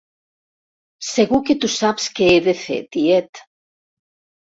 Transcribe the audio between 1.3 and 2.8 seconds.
que tu saps què he de fer,